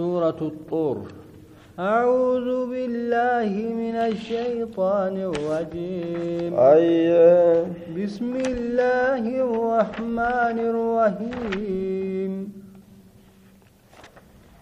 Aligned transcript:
سورة 0.00 0.40
الطور. 0.52 0.96
أعوذ 1.78 2.48
بالله 2.72 3.50
من 3.82 3.96
الشيطان 4.10 5.14
الرجيم. 5.30 6.50
أي 6.72 6.92
بسم 7.96 8.32
الله 8.50 9.22
الرحمن 9.44 10.56
الرحيم. 10.72 12.32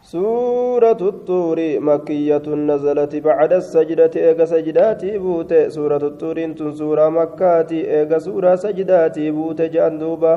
سورة 0.03 1.01
الطور 1.13 1.59
مكية 1.91 2.47
نزلت 2.71 3.13
بعد 3.29 3.53
السجدة 3.53 4.15
erga 4.17 4.45
Sajdaatii 4.45 5.19
buute 5.19 5.53
suuraan 5.77 6.03
Xuur 6.11 6.39
suuraa 6.81 7.09
Makkaati 7.09 7.81
erga 7.97 8.19
suuraa 8.19 8.55
Sajdaatii 8.65 9.31
buute 9.31 9.61
jeen 9.63 9.92
duuba. 9.92 10.35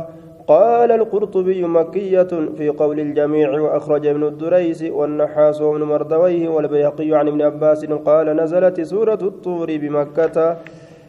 قال 0.48 0.92
القرطبي 0.92 1.64
مكية 1.64 2.32
في 2.58 2.70
قول 2.70 3.00
الجميع 3.00 3.60
وأخرج 3.62 4.08
ابن 4.08 4.23
الدريس 4.23 4.82
والنحاس 4.84 5.62
وابن 5.62 5.84
مردويه 5.84 6.50
والبيهقي 6.50 7.14
عن 7.14 7.27
ابن 7.27 7.41
عباس 7.41 7.86
قال 7.86 8.36
نزلت 8.36 8.81
سورة 8.81 9.20
الطور 9.22 9.67
بمكة. 9.77 10.58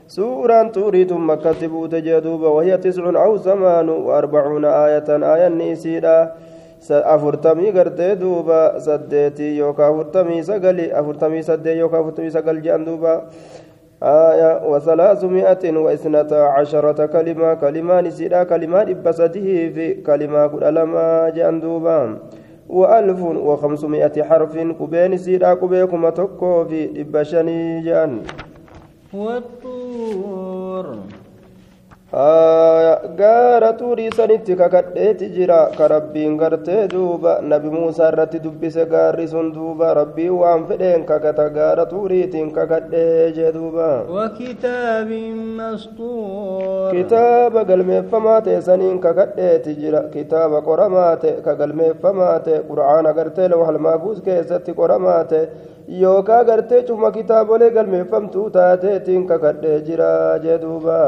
سورة 0.08 0.62
توريت 0.62 1.12
مكة 1.12 1.66
بوت 1.66 1.94
جدوبة 1.94 2.48
وهي 2.48 2.76
تسع 2.78 3.24
أو 3.24 3.38
ثمان 3.38 3.88
وأربعون 3.88 4.64
آية. 4.64 5.08
آية 5.34 5.48
نيسيرا 5.48 6.32
afurtamii 6.82 7.72
gartee 7.72 8.16
duuba 8.20 8.80
saddeetii 8.80 9.58
yookaan 9.58 9.92
afurtamii 9.94 10.42
sagali 10.42 10.90
afurtamii 10.92 11.42
saddeet 11.42 11.78
yookaan 11.78 12.00
afurtamii 12.02 12.62
jedhan 12.64 12.84
duuba 12.86 13.12
آية 14.02 14.66
وثلاثمائة 14.66 15.76
واثنتا 15.76 16.34
عشرة 16.34 17.06
كلمة 17.06 17.54
كلمة 17.54 18.00
نسيرا 18.00 18.42
كلمة 18.42 18.82
إبسته 18.82 19.70
في 19.74 19.94
كلمة 19.94 20.46
كل 20.46 20.64
ألما 20.64 21.30
جندوبا 21.30 22.18
وألف 22.68 23.22
وخمسمائة 23.22 24.22
حرف 24.22 24.58
كبين 24.58 25.16
سيرا 25.16 25.54
كبيكما 25.54 26.10
تكو 26.10 26.64
في 26.64 27.00
إبشني 27.00 27.80
جأن. 27.80 28.22
والطور. 29.14 30.86
Gaara 32.12 33.72
turii 33.78 34.10
sanitti 34.12 34.56
kakadheeti 34.56 35.28
jira. 35.34 35.70
Ka 35.76 35.88
rabbiin 35.88 36.36
gartee 36.38 36.88
duuba 36.88 37.40
nabi 37.42 37.68
muusaa 37.70 38.08
irratti 38.12 38.38
dubbise 38.42 38.84
gaarri 38.90 39.26
sun 39.28 39.52
duuba. 39.54 39.94
Rabbii 39.94 40.28
waan 40.28 40.66
fedheen 40.68 41.04
kakata 41.06 41.48
gaara 41.50 41.86
turiitiin 41.86 42.52
kakadhee 42.52 43.32
jee 43.32 43.52
duuba. 43.52 44.04
Kitaaba 46.92 47.64
galmeeffamaa 47.64 48.40
ta'e 48.44 48.60
saniin 48.60 49.00
kakadheeti 49.00 49.74
jira. 49.80 50.02
Kitaaba 50.12 50.60
qoramaa 50.62 51.16
ta'e 51.16 51.40
ka 51.42 51.54
galmeeffamaa 51.54 52.38
ta'e 52.44 52.60
qura'aana 52.70 53.12
gartee 53.14 53.48
lawhal 53.48 53.78
maafuus 53.78 54.20
keessatti 54.20 54.74
qoramaa 54.74 55.24
ta'e 55.24 55.46
yookaa 56.00 56.44
gartee 56.44 56.82
cuma 56.88 57.10
kitaabolee 57.10 57.70
galmeeffamtuu 57.70 58.50
taateetiin 58.56 59.26
kakadhee 59.26 59.80
jira 59.88 60.38
jee 60.44 60.58
duuba 60.62 60.98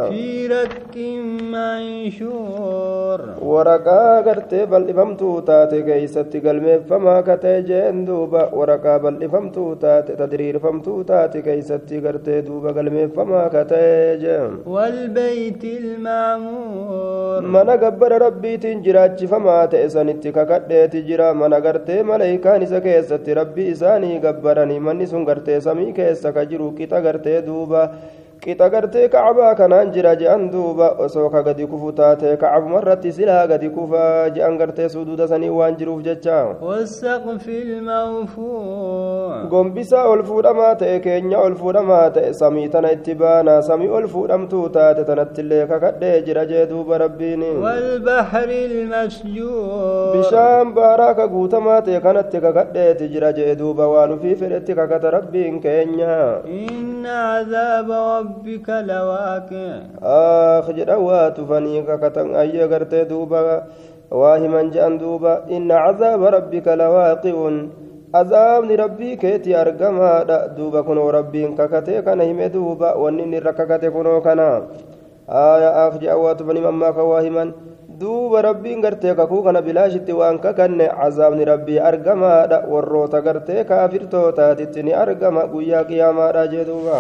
waraqaa 3.51 4.23
gartee 4.27 4.65
bal'ifamtuu 4.73 5.35
taate 5.51 5.83
keeysatti 5.89 6.41
galmeeffamaa 6.47 7.21
katee 7.29 7.55
jeen 7.71 8.01
duuba 8.09 8.43
waraqaa 8.61 8.97
bal'ifamtuu 9.05 9.69
taate 9.85 10.17
tadriirfamtuu 10.23 10.99
taate 11.11 11.39
keeysatti 11.49 12.01
gartee 12.07 12.41
duuba 12.49 12.73
galmeeffamaa 12.79 13.45
katee 13.57 14.17
jeen 14.25 14.59
mana 17.57 17.77
gabbara 17.85 18.19
rabbiitiin 18.27 18.83
jiraachifamaa 18.89 19.63
ta'e 19.77 19.89
sanitti 19.97 20.33
kakadheeti 20.41 21.03
jira 21.13 21.31
mana 21.45 21.61
gartee 21.69 22.03
maleeykaan 22.13 22.63
isa 22.69 22.81
keessatti 22.89 23.35
rabbii 23.43 23.71
isaanii 23.77 24.19
gabbara 24.29 24.65
jedhanii 24.65 24.81
manni 24.81 25.07
sun 25.07 25.25
gartee 25.25 25.61
samii 25.61 25.93
keessa 25.93 26.33
ka 26.33 26.45
jiru 26.51 26.73
qixa 26.79 27.01
gartee 27.07 27.43
duuba 27.47 27.83
qixa 28.45 28.69
gartee 28.73 29.09
kacbaa 29.09 29.55
kanaan 29.61 29.93
jira 29.95 30.13
je'an 30.21 30.43
duuba. 30.53 30.89
Osoo 31.05 31.29
ka 31.31 31.43
gadi 31.43 31.67
kufu 31.67 31.93
taate 32.01 32.37
kacbuma 32.43 32.79
irratti 32.83 33.13
silaa 33.19 33.47
gadi 33.53 33.69
kufa 33.77 34.31
je'an 34.35 34.59
gartee 34.59 34.89
suduuda 34.95 35.29
sanii 35.29 35.49
waan 35.59 35.77
jiruuf 35.79 36.03
jecha. 36.05 36.39
Gombisaa 39.51 40.05
ol 40.13 40.23
fuudhamaa 40.29 40.75
ta'e 40.83 40.99
keenya 41.07 41.39
ol 41.47 41.55
fuudhamaa 41.63 42.11
ta'e 42.19 42.33
samii 42.41 42.69
tana 42.75 42.93
itti 42.97 43.15
baana 43.23 43.55
samii 43.69 43.89
ol 43.99 44.07
fuudhamtuu 44.15 44.69
taate 44.77 45.05
tanattillee 45.11 45.67
kakadhee 45.73 46.23
jira 46.29 46.45
jee 46.53 46.67
duuba 46.73 46.99
rabbiin. 47.05 47.43
Bishaan 50.15 50.75
baaraa 50.75 51.15
ka 51.15 51.27
guutamaa 51.35 51.81
ta'e 51.89 52.01
kanatti 52.09 52.41
kakadheeti 52.47 53.09
jira 53.15 53.33
jee 53.41 53.55
duuba 53.63 53.89
waan 53.95 54.13
ufii 54.19 54.35
fedhetti 54.45 54.75
kakata 54.83 55.11
rabbiin 55.17 55.61
keenya 55.65 56.15
ربك 58.35 58.69
لواقع 58.69 59.71
آخ 60.03 60.71
جدا 60.71 60.97
واتفني 60.97 61.83
ككتن 61.83 62.35
أي 62.35 62.65
غرتي 62.65 63.05
دوبا 63.05 63.63
واهما 64.11 64.63
جان 64.75 64.99
دوبا 64.99 65.35
إن 65.51 65.73
عذاب 65.73 66.23
ربك 66.25 66.69
لواقع 66.69 67.37
azaabni 68.15 68.77
rabbii 68.79 69.17
keeti 69.19 69.55
argamaadha 69.59 70.49
duuba 70.57 70.83
kunoo 70.87 71.11
rabbiin 71.11 71.57
kakatee 71.59 72.03
kana 72.07 72.23
hime 72.25 72.47
duuba 72.49 72.95
wanni 72.95 73.23
inni 73.27 73.37
irra 73.43 73.53
kakate 73.59 73.91
kunoo 73.91 74.21
kana 74.23 74.63
aya 75.27 75.71
af 75.85 75.99
je'a 75.99 76.15
waatufani 76.17 76.61
duuba 78.01 78.43
rabbiin 78.43 78.81
gartee 78.83 79.15
kakuu 79.15 79.43
kana 79.45 79.63
bilaashitti 79.63 80.13
waan 80.21 80.39
kakanne 80.45 80.87
cazaabni 81.01 81.45
rabbii 81.45 81.79
argamaadha 81.91 82.59
warroota 82.73 83.21
gartee 83.27 83.65
kaafirtootaatitti 83.65 84.83
ni 84.83 84.93
argama 85.03 85.47
guyyaa 85.53 85.85
qiyaamaadha 85.91 86.47
jee 86.55 86.65
duuba 86.71 86.99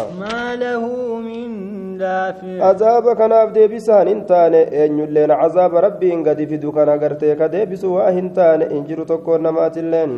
azaaba 2.69 3.15
kanaaf 3.21 3.51
deebisaan 3.57 4.09
hin 4.09 4.23
taane 4.31 4.61
eenyulleen 4.83 5.31
azaaba 5.47 5.81
rabbiin 5.87 6.23
gadi 6.29 6.47
fidu 6.53 6.73
kana 6.79 6.97
gartee 7.03 7.35
ka 7.41 7.49
deebisu 7.53 7.95
waa 7.95 8.11
hin 8.19 8.31
taane 8.39 8.69
hin 8.73 8.85
jiru 8.89 9.05
tokkoon 9.11 9.43
namaatilleen 9.49 10.15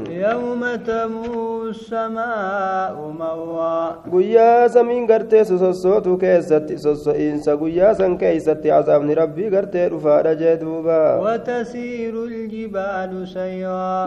guyyaa 4.12 4.68
samiin 4.76 5.06
gartee 5.12 5.44
sosossootu 5.44 6.16
keessatti 6.24 6.78
sosso'iinsa 6.86 7.56
guyyaa 7.64 7.94
san 7.94 8.18
keeysatti 8.24 8.70
azaabni 8.80 9.14
rabbii 9.22 9.50
gartee 9.56 9.88
dhufaadha 9.96 10.34
jee 10.42 10.56
duuba 10.66 10.98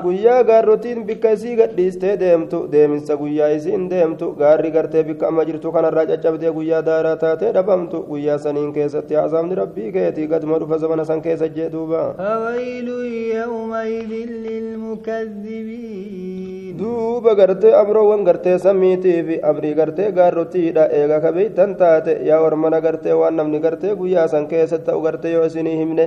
guyyaa 0.06 0.42
gaarrotiin 0.50 1.00
bikka 1.09 1.31
isii 1.38 1.56
gadhiistee 1.62 2.14
deemtu 2.24 2.59
deeminsa 2.75 3.16
guyyaa 3.22 3.50
isiin 3.58 3.90
deemtu 3.94 4.31
gaarri 4.42 4.72
gartee 4.78 5.03
bikka 5.09 5.28
amma 5.31 5.46
jirtu 5.50 5.72
kanarraa 5.78 6.06
caccabdee 6.12 6.52
guyyaa 6.58 6.81
daaraa 6.90 7.16
taatee 7.25 7.52
dhabamtu 7.58 7.98
guyyaa 8.12 8.38
saniin 8.46 8.72
keessatti 8.78 9.16
azaabni 9.25 9.56
rabbii 9.62 9.92
keetii 9.98 10.28
gaduma 10.36 10.59
dhufa 10.64 10.78
zamana 10.86 11.06
san 11.12 11.22
keessa 11.28 11.48
jee 11.59 11.69
duuba 11.78 12.03
duuba 16.80 17.31
gartee 17.40 17.74
amroowwan 17.81 18.22
gartee 18.28 18.58
samiitiif 18.66 19.28
amrii 19.52 19.74
gartee 19.80 20.09
gaarrotiidha 20.19 20.84
eega 21.00 21.18
ka 21.25 21.31
beeytan 21.38 21.72
taate 21.81 22.14
yaa 22.30 22.40
ormana 22.48 22.80
gartee 22.86 23.16
waan 23.22 23.36
namni 23.40 23.59
gartee 23.66 23.94
guyyaa 24.02 24.28
san 24.34 24.46
keessa 24.52 24.78
ta'u 24.88 25.02
gartee 25.08 25.31
yoo 25.36 25.46
isinii 25.50 25.75
himne 25.81 26.06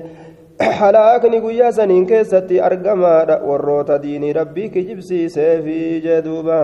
halaakni 0.60 1.40
guyyaa 1.40 1.72
saniin 1.72 2.06
keessatti 2.06 2.60
argamaadha 2.60 3.36
warroota 3.48 3.96
diinii 4.02 4.32
rabbii 4.32 4.68
kijibsiiseefi 4.70 6.00
jee 6.04 6.22
duuba 6.24 6.58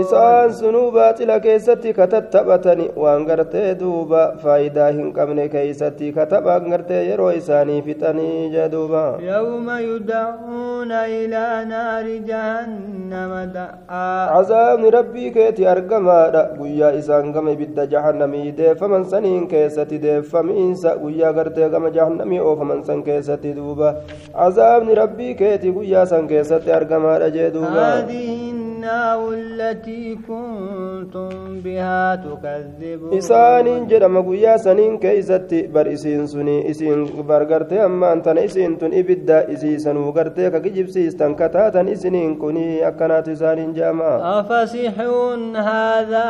isaan 0.00 0.54
sunuu 0.54 0.90
baaxila 0.92 1.40
keessatti 1.40 1.92
katattaphatani 1.98 2.86
waan 3.04 3.24
gartee 3.28 3.74
duuba 3.80 4.22
faayidaa 4.42 4.90
hin 4.98 5.12
qabne 5.18 5.48
keeysatti 5.54 6.12
kataphan 6.18 6.70
gartee 6.70 7.02
yeroo 7.10 7.30
isaanii 7.40 7.82
fixanii 7.82 8.50
jee 8.56 8.68
duuba 8.72 9.04
cazaabni 14.32 14.90
rabbii 14.98 15.30
keeti 15.38 15.66
argamaadha 15.66 16.42
guyyaa 16.58 16.92
isaan 17.02 17.32
gama 17.32 17.50
ibidda 17.56 17.86
jahannamii 17.86 18.52
deeffaman 19.10 19.46
saniin 19.46 19.46
keessatti 19.48 19.98
deeffamiinsa 20.02 20.96
guyyaa 21.02 21.32
gartee 21.32 21.68
gama 21.68 21.90
jahannamii 21.90 22.38
oofaman 22.40 22.84
san 22.84 23.02
keessatti 23.02 23.54
duuba 23.56 23.94
cazaabni 24.32 24.94
rabbii 24.94 25.34
keeti 25.34 25.72
guyyaa 25.72 26.06
san 26.06 26.28
keessatti 26.28 26.72
argamaadha 26.72 27.30
jee 27.30 27.50
duuba 27.50 27.86
النار 28.80 29.32
التي 29.32 30.18
كنتم 30.28 31.60
بها 31.64 32.16
تكذبون 32.16 33.20
jedhama 33.90 34.20
guyyaa 34.24 34.58
saniin 34.58 34.98
keeysatti 34.98 35.68
bar 35.74 35.86
isiin 35.86 36.28
suni 36.28 36.64
isiin 36.72 37.00
bar 37.28 37.44
gartee 37.44 37.80
ammaan 37.82 38.22
tana 38.22 38.40
isiin 38.40 38.78
tun 38.78 38.92
ibidda 38.92 39.42
isiisanuu 39.54 40.12
gartee 40.12 40.50
ka 40.50 40.60
kijibsiistan 40.60 41.34
kataatan 41.36 41.88
isiniin 41.88 42.36
kuni 42.38 42.84
akkanaatu 42.84 43.30
isaaniin 43.36 43.74
je'ama 43.76 44.10
أفسحر 44.40 45.12
هذا 45.56 46.26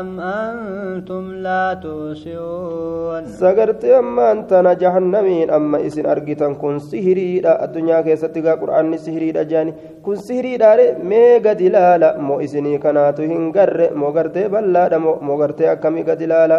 أم 0.00 0.20
أنتم 0.20 1.24
لا 1.34 1.74
تبصرون 1.74 3.24
sagartee 3.40 3.94
ammaan 3.96 4.46
tana 4.46 4.74
jahannamiin 4.74 5.50
amma 5.50 5.78
isin 5.78 6.06
argitan 6.06 6.54
kun 6.56 6.80
sihiriidha 6.80 7.58
addunyaa 7.64 8.02
keessatti 8.02 8.42
gaa 8.46 8.56
qur'aanni 8.62 8.98
sihiriidha 8.98 9.44
jaani 9.52 9.74
kun 10.02 10.16
sihiriidhaare 10.16 10.86
mee 11.10 11.40
gadi 11.40 11.71
laala 11.76 12.10
moo 12.26 12.38
isinii 12.46 12.78
kanaatu 12.84 13.22
hin 13.32 13.50
garre 13.56 13.86
moo 14.02 14.12
gartee 14.18 14.46
bal'aadha 14.54 14.98
moo 15.06 15.36
gartee 15.42 15.68
akkamii 15.74 16.04
gadi 16.10 16.26
laala 16.32 16.58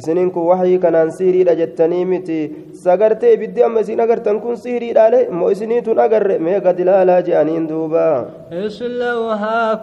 isiniin 0.00 0.30
kun 0.36 0.46
wahii 0.50 0.78
kanaan 0.84 1.10
sihiriidha 1.18 1.54
jettanii 1.62 2.04
miti 2.12 2.38
sagartee 2.84 3.32
ibiddi 3.38 3.62
amma 3.68 3.80
isin 3.86 4.00
agartan 4.06 4.40
kun 4.44 4.56
sihiriidhaale 4.64 5.20
moo 5.40 5.50
isiniitun 5.56 5.98
agarre 6.06 6.38
mee 6.48 6.60
gadi 6.68 6.84
laalaa 6.90 7.20
je'aniin 7.30 7.68
duuba 7.72 8.06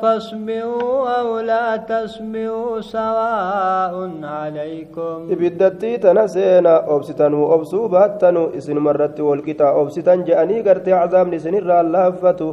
فاصبروا 0.01 1.19
أو 1.19 1.39
لا 1.39 1.77
تصبروا 1.77 2.81
سواء 2.81 3.93
عليكم 4.23 5.17
ibiddattii 5.33 5.97
tana 5.99 6.27
seena 6.27 6.73
obsitanuu 6.95 7.45
obsuu 7.55 7.89
baattanuu 7.89 8.51
isinumarratti 8.59 9.21
walqixaa 9.29 9.73
obsitan 9.81 10.23
je'anii 10.27 10.61
gartee 10.67 10.93
cazaabni 10.93 11.35
isinirraa 11.41 11.83
laaffatu 11.95 12.47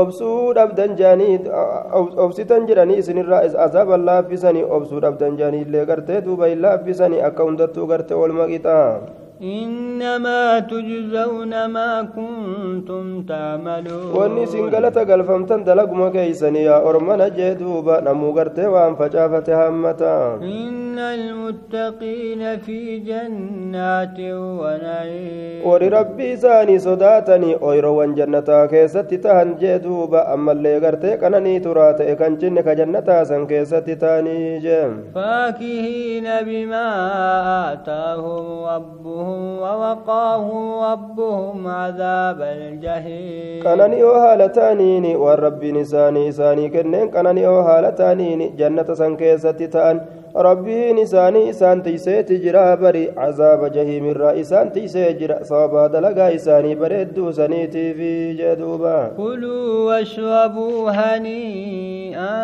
obsuu 0.00 0.52
dhabdan 0.56 0.94
je'anii 0.98 1.38
obsitan 2.26 2.66
jedhanii 2.68 2.96
isinirraa 3.02 3.40
azaaban 3.64 4.04
laaffisanii 4.08 4.62
obsuu 4.76 5.00
dhabdan 5.04 5.36
je'anii 5.40 5.60
illee 5.66 5.84
gartee 5.90 6.20
duuba 6.28 6.46
hin 6.52 6.62
laaffisanii 6.66 7.20
akka 7.28 7.44
hundattuu 7.48 7.86
gartee 7.90 8.16
olma 8.26 8.46
qixaa 8.52 8.86
إنما 9.42 10.58
تجزون 10.58 11.66
ما 11.66 12.02
كنتم 12.16 13.22
تعملون. 13.22 14.14
واني 14.14 14.46
سنقلة 14.46 14.88
قلفم 14.88 15.46
تندلق 15.46 15.90
ما 15.92 16.08
كيسني 16.10 16.62
يا 16.64 16.76
أرمان 16.88 17.30
جيدوبا 17.36 18.00
نمو 18.00 18.30
قرتي 18.32 18.66
وان 18.66 18.94
همتا 19.48 20.38
إن 20.42 20.98
المتقين 20.98 22.58
في 22.58 22.98
جنات 22.98 24.18
ونعيم 24.20 25.66
وري 25.66 25.88
ربي 25.88 26.36
ساني 26.36 26.78
صداتني 26.78 27.52
أيرو 27.70 27.94
وان 27.98 28.14
جنة 28.14 28.66
كيستي 28.66 29.16
تهن 29.16 29.56
جيدوبا 29.60 30.34
أما 30.34 30.52
اللي 30.52 30.86
قرتي 30.86 31.16
كانني 31.16 31.58
ترات 31.58 32.00
إكان 32.00 32.38
جنك 32.38 32.68
جنة 32.68 33.24
سن 33.24 33.46
كيستي 33.46 33.94
تاني 33.94 34.58
جيم 34.58 34.92
فاكهين 35.14 36.26
بما 36.46 36.86
آتاهم 37.72 38.46
ربهم 38.74 39.31
ربهم 39.32 39.62
ووقاهم 39.62 40.82
ربهم 40.84 41.68
عذاب 41.68 42.40
الجحيم. 42.40 43.62
كانني 43.64 44.02
أو 44.02 44.20
حالتانيني 44.20 45.16
والرب 45.16 45.64
نساني 45.64 46.32
ساني 46.32 46.68
كنن 46.68 47.08
كانني 47.08 47.46
أو 47.46 47.64
حالتانيني 47.64 48.48
جنة 48.58 48.94
سنكيستي 48.94 49.66
rabbiin 50.34 50.98
isaanii 50.98 51.48
isaan 51.48 51.82
tiyseeti 51.82 52.38
jira 52.44 52.76
bari 52.76 53.02
cazaaba 53.16 53.68
jahiimirraa 53.74 54.32
isaan 54.42 54.70
tiysee 54.72 55.12
jira 55.20 55.36
sababaa 55.44 55.88
dalagaa 55.92 56.30
isaanii 56.38 56.74
bareedduu 56.82 57.32
saniitiifi 57.32 58.12
jee 58.38 58.56
duuba 58.56 58.94
كلوا 59.16 59.84
واشربوا 59.88 60.90
هنيئا 60.90 62.36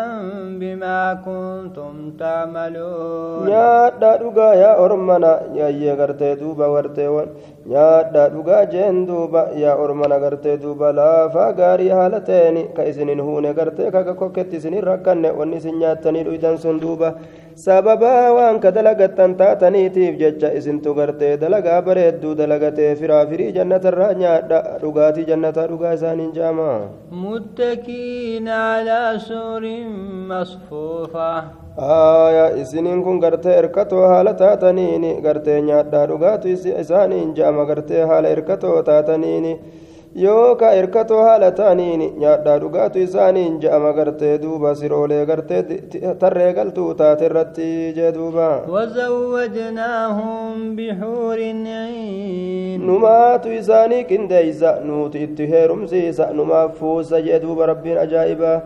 بما 0.61 1.01
كنتم 1.25 1.93
تعملون 2.19 3.49
nyaadhaa 3.49 4.17
dhugaa 4.21 4.53
yaa 4.55 4.75
ormana 4.85 5.31
yaayyee 5.59 5.95
gartee 6.01 6.35
duuba 6.41 6.69
garteewwan 6.75 7.27
nyaadhaa 7.73 8.29
dhugaa 8.35 8.65
jeen 8.73 9.05
duuba 9.07 9.41
yaa 9.63 9.75
ormana 9.83 10.19
gartee 10.19 10.57
duuba 10.63 10.91
laafaa 10.99 11.51
gaarii 11.59 11.89
haala 11.89 12.19
ta'een 12.29 12.57
ka 12.77 12.83
isinin 12.91 13.21
huune 13.21 13.53
gartee 13.53 13.91
kaga 13.91 14.13
kokketti 14.13 14.55
isinin 14.61 14.83
rakkanne 14.91 15.31
wanni 15.39 15.57
isin 15.57 15.75
nyaattanii 15.83 16.23
dhuydan 16.29 16.57
sun 16.57 16.79
duuba 16.85 17.13
sababaa 17.65 18.31
waan 18.37 18.59
ka 18.63 18.69
dalagattan 18.75 19.31
taataniitiif 19.39 20.15
jecha 20.21 20.49
isintu 20.59 20.93
gartee 20.99 21.31
dalagaa 21.41 21.81
bareedduu 21.87 22.33
dalagatee 22.41 22.91
firaafirii 22.99 23.51
jannatarraa 23.57 24.13
nyaadha 24.21 24.59
dhugaatii 24.83 25.25
jannataa 25.31 25.67
dhugaa 25.71 25.93
isaaniin 25.99 26.31
jaama 26.37 26.69
متكئين 27.11 28.47
على 28.47 29.01
سور 29.29 29.63
مصفوفة 30.31 31.31
aayaa 31.79 32.49
isiniin 32.61 33.03
kun 33.03 33.19
gartee 33.23 33.55
hirkatoo 33.57 34.07
haala 34.11 34.33
taataniini 34.33 35.11
gartee 35.25 35.59
nyaadhaa 35.67 36.05
dhugaatu 36.11 36.47
isaaniin 36.83 37.29
ja'ama 37.37 37.65
gartee 37.69 38.03
haala 38.09 38.27
hirkatoo 38.33 38.81
taataniini 38.89 39.53
yookaa 40.15 40.71
hirkatoo 40.71 41.21
haala 41.23 41.51
ta'aniini 41.57 42.07
nyaadhaa 42.21 42.57
dhugaatu 42.61 42.99
isaaniin 42.99 43.59
ja'ama 43.63 43.91
gartee 43.93 44.37
duuba 44.41 44.71
siroolee 44.75 45.25
gartee 45.25 45.61
tarree 46.23 46.53
galtuu 46.53 46.93
taate 47.01 47.25
irratti 47.25 47.67
jee 47.97 48.11
duuba 48.15 48.47
وزوجناهم 48.69 50.75
بحور 50.75 51.37
عين 51.39 52.81
numaatu 52.87 53.51
isaanii 53.59 54.03
qindeeysa 54.11 54.75
nuuti 54.83 55.23
itti 55.23 55.47
heerumsiisa 55.51 56.33
numaaf 56.33 56.79
fuusa 56.79 57.21
jee 57.21 57.39
duuba 57.41 57.65
rabbiin 57.65 57.97
ajaa'ibaa 57.97 58.61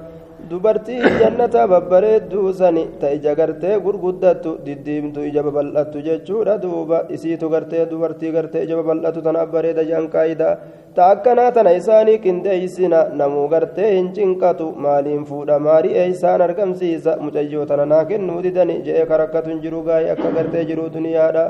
dubartii 0.49 0.99
jannata 1.21 1.67
babbareedduu 1.71 2.53
sani 2.59 2.83
ta 3.01 3.07
ija 3.17 3.33
gartee 3.39 3.75
gurguddattu 3.85 4.51
diddiimtu 4.65 5.21
ija 5.29 5.43
babal'attu 5.47 6.01
jechuudha 6.07 6.57
duuba 6.63 6.97
isiitu 7.15 7.49
gartee 7.53 7.85
dubartii 7.91 8.31
gartee 8.35 8.63
ija 8.65 8.75
babal'atu 8.79 9.21
tanaaf 9.27 9.49
bareeda 9.55 9.83
jedhan 9.89 10.07
qaayida 10.15 10.49
ta 10.95 11.03
akkanaa 11.13 11.51
tana 11.57 11.71
isaanii 11.79 12.17
qindeeysina 12.25 12.99
namuu 13.21 13.47
gartee 13.53 13.89
hin 13.95 14.09
cinqatu 14.17 14.67
maaliin 14.85 15.23
fuudha 15.29 15.59
maarii 15.67 15.95
eeysaan 16.03 16.41
argamsiisa 16.47 17.17
mucayyoo 17.25 17.65
tana 17.71 17.85
naa 17.93 18.03
kennuu 18.11 18.41
didani 18.47 18.75
je'ee 18.87 19.05
karakkatu 19.13 19.49
hin 19.53 19.61
jiru 19.65 19.81
gaa'ee 19.87 20.11
akka 20.15 20.31
gartee 20.37 20.65
jiru 20.71 20.89
duniyaadha 20.97 21.45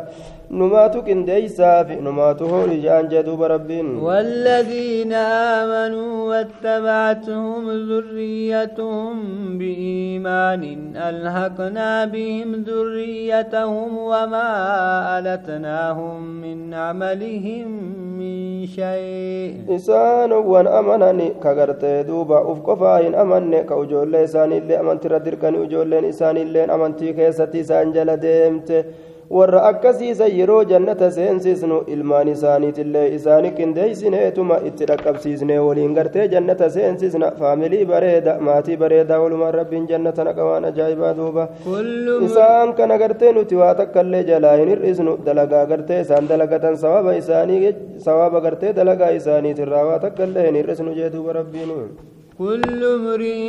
numaatu 0.61 1.01
qindeeysaafi 1.07 1.95
numaatu 2.07 2.47
hooli 2.51 2.75
je'an 2.85 3.09
jee 3.11 3.23
duuba 3.27 3.47
rabbiin 3.47 3.87
والذين 4.03 5.13
آمنوا 5.13 6.13
واتبعتهم 6.29 7.63
ذريتهم 7.89 9.15
بإيمان 9.57 10.63
ألحقنا 11.09 12.05
بهم 12.05 12.49
ذريتهم 12.69 13.97
وما 13.97 14.49
ألتناهم 15.19 16.19
من 16.43 16.73
عملهم 16.73 17.69
من 18.19 18.65
شيء 18.65 19.53
ka 21.43 21.53
gartee 21.55 22.03
duuba 22.07 22.43
uf 22.51 22.59
qofaa 22.67 22.97
hin 23.03 23.15
amanne 23.23 23.63
ka 23.69 23.75
ijoollee 23.83 24.23
isaaniillee 24.29 24.77
amantiirra 24.83 25.19
dirqanii 25.25 25.63
ijoolleen 25.67 26.05
isaaniilleen 26.13 26.69
amantii 26.75 27.13
keessatti 27.19 27.59
isaan 27.65 27.93
jala 27.95 28.15
deemte 28.21 28.77
warra 29.29 29.61
akkasiisan 29.69 30.31
yeroo 30.39 30.63
jannata 30.71 31.09
seensisnu 31.17 31.77
ilmaan 31.95 32.27
isaaniitillee 32.27 33.05
isaani 33.17 33.51
qindeeysineetuma 33.59 34.57
itti 34.69 34.85
dhaqqabsiisne 34.91 35.57
waliin 35.67 35.93
gartee 35.97 36.27
jannata 36.33 36.69
seensisna 36.75 37.31
faamilii 37.39 37.85
bareeda 37.91 38.37
maatii 38.47 38.77
bareedaa 38.83 39.19
walumaan 39.23 39.53
rabbiin 39.59 39.87
jannata 39.91 40.23
naqa 40.29 40.43
waan 40.49 40.65
ajaa'ibaa 40.71 41.13
duuba 41.19 41.47
isaan 42.29 42.73
kana 42.79 42.97
gartee 43.03 43.33
nuti 43.39 43.55
waa 43.63 43.73
takkaillee 43.81 44.23
jalaa 44.31 44.55
hin 44.61 44.69
hir'isnu 44.75 45.17
dalagaa 45.25 45.65
gartee 45.73 46.01
isaan 46.07 46.29
dalagatan 46.33 46.77
sawaba 46.85 47.15
isaanii 47.21 47.75
sawaba 48.07 48.41
gartee 48.47 48.73
dalagaa 48.81 49.11
isaaniitirraa 49.19 49.85
waa 49.91 49.99
takkaillee 50.07 50.45
hin 50.49 50.55
hir'isnu 50.61 50.93
jee 50.99 51.09
duuba 51.15 51.33
rabbiin 51.39 51.71
كل 52.37 52.81
امرئ 52.97 53.41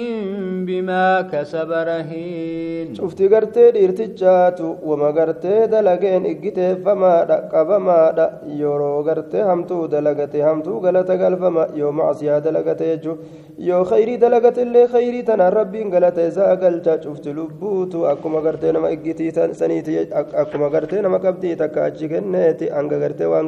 بما 0.66 1.20
كسب 1.32 1.70
رهين. 1.72 2.94
شفت 2.94 3.22
غرت 3.22 3.58
ديرت 3.58 4.00
جات 4.20 4.60
وما 4.60 5.08
غرت 5.16 5.46
دلغين 5.72 6.26
اجت 6.26 6.58
فما 6.84 7.24
دق 7.30 7.52
فما 7.68 8.00
د 8.18 8.20
يرو 8.60 9.00
غرت 9.06 9.34
همتو 9.36 9.86
دلغت 9.86 10.36
همتو 10.36 10.78
غلط 10.84 11.10
غلف 11.10 11.42
ما. 11.56 11.68
يوم 11.74 12.00
عصيا 12.00 12.38
دلغت 12.38 12.80
يجو 12.80 13.16
يو 13.58 13.84
خيري 13.84 14.16
دلغت 14.16 14.58
اللي 14.58 14.88
خيري 14.88 15.22
تن. 15.22 15.40
ربي 15.40 15.82
غلط 15.94 16.18
ازا 16.18 16.54
غل 16.60 16.82
تا 16.82 17.00
شفت 17.00 17.28
لبوت 17.28 17.94
أكما 17.94 18.38
غرت 18.38 18.64
نما 18.64 18.88
اجتي 18.92 19.30
تن. 19.30 19.52
سنيت 19.52 19.88
أكما 20.12 20.66
غرت 20.66 20.94
نما 20.94 21.18
قبدي 21.24 21.54
تكاجي 21.54 22.06
غنتي 22.12 22.66
ان 22.78 22.86
غرت 23.02 23.22
وان 23.22 23.46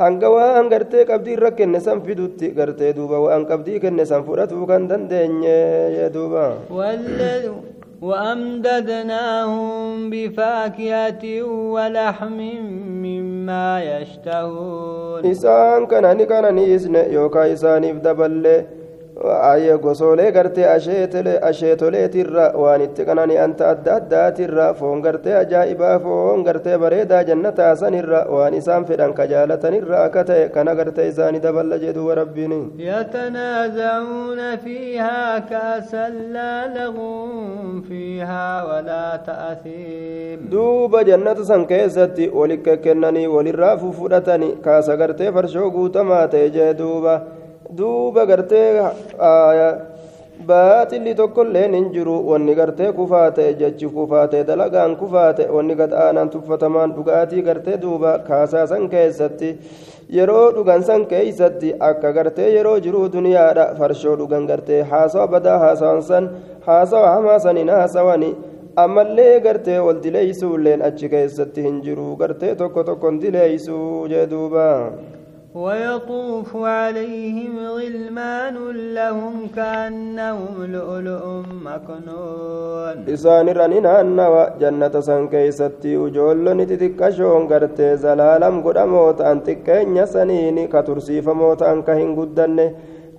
hanga 0.00 0.28
waan 0.34 0.68
gartee 0.72 1.04
qabdii 1.10 1.34
irra 1.36 1.50
kenne 1.58 1.80
san 1.80 2.00
fidutti 2.06 2.50
gartee 2.58 2.92
duuba 2.96 3.18
waan 3.26 3.44
qabdii 3.50 3.80
kenne 3.84 4.04
san 4.06 4.24
fudhatuu 4.24 4.66
kan 4.66 4.88
dandeenye 4.88 6.08
duuba 6.14 6.46
وأمددناهم 8.02 10.10
بفاكهة 10.10 11.24
ولحم 11.74 12.38
مما 13.04 13.68
يشتهون 13.82 15.22
ni 15.22 16.26
kana 16.26 16.50
ni 16.50 16.64
isne 16.74 17.06
yookaan 17.14 17.54
isaaniif 17.54 18.02
daballee 18.02 18.66
ayya 19.30 19.78
gosoolee 19.78 20.30
gartee 20.32 20.66
asheetoleetirra 21.50 22.46
waan 22.62 22.82
itti 22.86 23.04
qanani'anta 23.08 23.70
adda 23.72 23.94
addaatirra 24.00 24.66
foon 24.74 25.02
gartee 25.06 25.36
ajaa'ibaa 25.42 25.98
foon 26.04 26.44
gartee 26.48 26.78
bareedaa 26.84 27.22
jannataa 27.30 27.74
sanirra 27.82 28.24
waan 28.34 28.54
isaan 28.60 28.84
fedhan 28.90 29.14
ka 29.18 29.26
jaalatanirra 29.32 30.04
akka 30.06 30.24
ta'e 30.30 30.48
kana 30.56 30.74
gartee 30.74 31.08
isaanii 31.12 31.42
daballa 31.46 31.78
jedhuuba 31.84 32.14
rabbiin 32.22 32.54
يتنازعون 32.78 34.56
فيها 34.56 35.38
كأسا 35.38 36.08
لا 36.08 36.54
لغو 36.76 37.82
فيها 37.88 38.64
ولا 38.64 39.16
تأثيم 39.26 40.50
jannata 41.06 41.44
san 41.44 41.66
keessatti 41.66 42.28
walikka 42.28 42.76
kennanii 42.76 43.26
walirraa 43.26 43.76
fufudhatani 43.76 44.56
kaasa 44.64 44.96
gartee 44.96 45.32
farshoo 45.32 45.70
guutamaa 45.70 46.26
ta'e 46.28 46.50
jee 46.50 46.74
duuba 47.78 48.24
gartee 48.26 48.66
baaxilli 50.48 51.14
tokkolleen 51.20 51.74
hin 51.78 51.86
jiru 51.94 52.14
wanni 52.30 52.54
gartee 52.60 52.90
kufaa 52.98 53.30
ta'e 53.38 53.52
jechi 53.60 53.86
kufaa 53.96 54.26
ta'e 54.32 54.44
dalagaan 54.50 54.96
kufaa 55.02 55.32
ta'e 55.38 55.48
wanni 55.56 55.74
gad 55.80 55.92
aanaan 56.04 56.30
tuffatamaan 56.34 56.94
dhugaatii 56.96 57.42
gartee 57.48 57.76
duuba 57.84 58.14
kaasaa 58.28 58.66
san 58.72 58.88
keessatti 58.94 59.50
yeroo 60.16 60.46
dhugan 60.56 60.82
san 60.88 61.06
keeysatti 61.12 61.74
akka 61.90 62.12
gartee 62.18 62.48
yeroo 62.56 62.78
jiruu 62.86 63.04
duniyaadha 63.16 63.66
farshoo 63.78 64.16
dhugan 64.22 64.46
gartee 64.50 64.82
haasawa 64.94 65.28
badaa 65.36 65.58
haasawan 65.66 66.02
san 66.10 66.28
haasawa 66.66 67.10
hamaa 67.14 67.38
sanin 67.46 67.68
haasawani 67.76 68.34
ammallee 68.84 69.40
gartee 69.46 69.78
wal 69.86 70.02
dileeysuulleen 70.04 70.82
achi 70.90 71.08
keessatti 71.14 71.62
hin 71.70 71.80
jiru 71.86 72.10
gartee 72.24 72.54
tokko 72.60 72.84
tokkon 72.90 73.20
dileeysuu 73.24 74.08
jee 74.14 74.26
duuba 74.34 74.66
ويطوف 75.55 76.55
عليهم 76.55 77.53
غلمان 77.77 78.55
لهم 78.93 79.33
كأنهم 79.55 80.55
لؤلؤ 80.73 81.23
مكنون 81.65 82.95
isaan 83.15 83.47
irra 83.51 83.65
ni 83.71 83.79
naannawa 83.81 84.43
jannata 84.61 85.01
san 85.07 85.25
keeysatti 85.33 85.95
ujoollonni 86.05 86.65
xixiqqashoon 86.71 87.47
gartee 87.51 87.95
zalaalam 88.03 88.61
godhamoo 88.65 89.09
ta'an 89.19 89.41
xiqqeenya 89.47 90.05
saniin 90.13 90.59
ka 90.73 90.83
tursiifamoo 90.89 91.55
ta'an 91.61 91.81
ka 91.87 91.95
hin 91.99 92.11
guddanne 92.19 92.67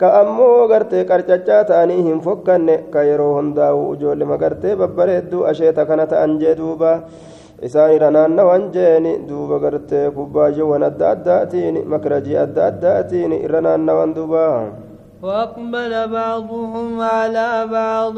ka 0.00 0.08
ammoo 0.20 0.68
gartee 0.72 1.02
qarcaccaa 1.10 1.62
ta'anii 1.70 2.02
hin 2.08 2.20
fokkanne 2.26 2.76
ka 2.92 3.02
yeroo 3.08 3.32
hundaa'u 3.38 3.80
ujoollema 3.94 4.36
gartee 4.44 4.76
babbareedduu 4.82 5.42
asheeta 5.52 5.86
kana 5.90 6.06
ta'an 6.12 6.38
jee 6.42 6.54
duuba 6.60 6.92
isaan 7.61 7.91
irra 7.95 8.09
naannawan 8.11 8.71
jeeni 8.75 9.11
duuba 9.29 9.59
gartee 9.65 10.09
kubbaayyoowwan 10.15 10.83
adda 10.89 11.09
addaatiin 11.15 11.75
makrajii 11.93 12.37
adda 12.45 12.65
addaatiin 12.71 13.31
irra 13.45 13.61
naannawan 13.67 14.15
duuba 14.15 14.47
وأقبل 15.23 15.93
بعضهم 16.07 17.01
على 17.01 17.49
بعض 17.71 18.15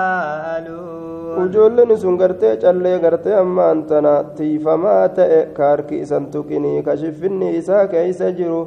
يتساءلون 0.00 2.16
gartee 2.18 2.56
callee 2.62 2.98
gartee 2.98 3.34
ammaan 3.36 3.84
tana 3.84 4.24
tiifamaa 4.36 5.08
ta'e 5.08 5.52
ka 5.56 5.64
harki 5.70 6.00
isan 6.00 6.30
tuqinii 6.32 6.82
ka 6.82 6.96
shiffinni 6.96 7.56
isaa 7.60 7.86
keeysa 7.92 8.32
jiru 8.38 8.60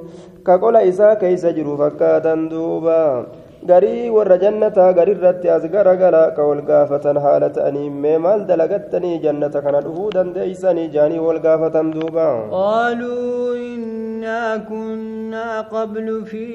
ka 0.43 0.57
qola 0.61 0.81
garii 3.69 4.09
warra 4.15 4.37
jannataa 4.43 4.91
garirratti 4.99 5.49
as 5.55 5.63
garagala 5.75 6.23
ka 6.35 6.43
wal 6.49 6.61
gaafatan 6.69 7.17
haala 7.25 7.49
ta'anii 7.57 7.89
mee 8.05 8.17
maal 8.25 8.41
dalagattanii 8.49 9.19
jannata 9.25 9.61
kana 9.65 9.81
dhufuu 9.85 10.09
dandeeysanii 10.15 10.89
jaanii 10.95 11.19
wal 11.27 11.39
gaafatan 11.47 11.91
duuba 11.95 12.27
قالوا 12.51 13.55
إنا 13.55 14.57
كنا 14.69 15.61
قبل 15.61 16.25
في 16.25 16.45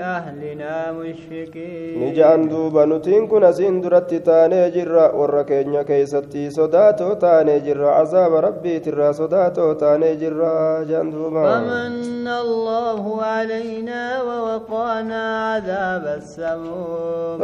أهلنا 0.00 0.92
مشفقين 0.92 1.98
ni 2.00 2.08
ja'an 2.18 2.48
duuba 2.50 2.86
nutiin 2.86 3.28
kun 3.30 3.44
asiin 3.50 3.78
duratti 3.82 4.20
taanee 4.20 4.70
jirra 4.74 5.04
warra 5.20 5.44
keenya 5.44 5.84
keeysatti 5.84 6.50
sodaatoo 6.58 7.14
taanee 7.24 7.60
jirra 7.66 7.94
cazaaba 7.98 8.40
rabbiitirraa 8.48 9.12
sodaatoo 9.20 9.74
taanee 9.84 10.14
jirra 10.22 10.52
ja'an 10.90 11.12
duuba 11.14 11.42
فمن 11.48 12.26
الله 12.44 13.02
علينا 13.22 14.02
ووقانا 14.22 15.22
عذاب 15.52 16.04
السموم 16.20 16.47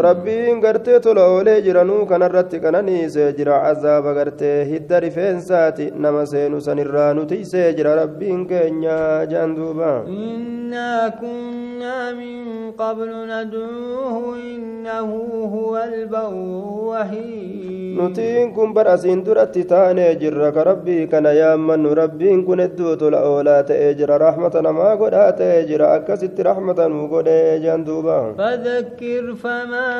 rabbiin 0.07 0.59
gartee 0.61 0.99
tola 0.99 1.23
oolee 1.33 1.61
jiranuu 1.65 2.05
kanarratti 2.11 2.59
qananiisee 2.65 3.29
jira 3.37 3.59
cazaaba 3.65 4.13
gartee 4.19 4.65
hidda 4.71 4.99
rifeensaati 5.05 5.91
nama 6.05 6.25
seenu 6.33 6.61
sanirraa 6.67 7.13
nutiisee 7.13 7.73
jira 7.77 7.95
rabbiin 8.01 8.47
keenya 8.47 8.97
ja'an 9.31 9.55
duuba 9.55 9.91
إنا 10.09 11.09
كنا 11.21 12.11
من 12.13 12.71
قبل 12.77 13.09
ندعوه 13.31 14.35
إنه 14.35 15.09
هو 15.53 15.73
البر 15.77 16.29
الرحيم 16.29 17.79
nutiin 17.99 18.53
kun 18.55 18.73
bar 18.73 18.87
asiin 18.87 19.25
duratti 19.25 19.63
taanee 19.67 20.15
jirra 20.21 20.51
ka 20.55 20.63
rabbii 20.63 21.07
kana 21.11 21.31
yaammannu 21.33 21.95
rabbiin 21.95 22.45
kun 22.45 22.59
hedduu 22.63 22.95
tola 23.01 23.19
oolaa 23.29 23.63
ta'ee 23.69 23.93
jira 23.99 24.17
rahmata 24.23 24.61
namaa 24.61 24.95
godhaa 25.01 25.31
ta'ee 25.39 25.65
jira 25.69 25.87
فذكر 28.94 29.34
فما 29.34 29.90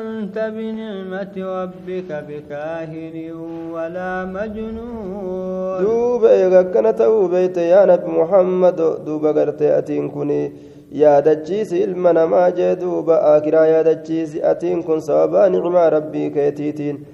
أنت 0.00 0.38
بنعمة 0.38 1.34
ربك 1.36 2.24
بكاهن 2.28 3.32
ولا 3.72 4.24
مجنون. 4.24 5.84
دوب 5.84 6.24
إيغا 6.24 6.90
تو 6.90 7.28
بيت 7.28 7.56
يا 7.56 7.84
نبي 7.86 8.06
محمد 8.06 9.04
دوب 9.04 9.26
غرت 9.26 9.62
أتين 9.62 10.10
كوني 10.10 10.52
يا 10.92 11.20
دجيس 11.20 11.72
المنا 11.72 12.48
جدوب 12.48 13.10
آكرا 13.10 13.64
يا 13.64 13.82
دجيس 13.82 14.36
أتين 14.36 14.82
كن 14.82 15.00
صوابا 15.00 15.48
نعمة 15.48 15.88
ربي 15.88 16.30
كيتيتين. 16.30 17.04